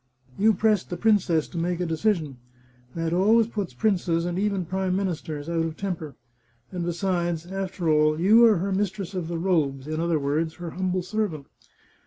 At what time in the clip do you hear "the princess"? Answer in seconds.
0.89-1.47